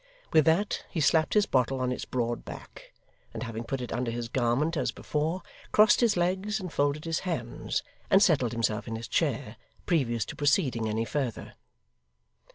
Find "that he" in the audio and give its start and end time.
0.45-0.99